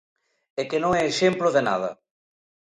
[0.59, 1.91] E que non é exemplo de nada.